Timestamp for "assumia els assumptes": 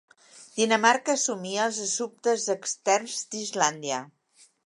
1.17-2.47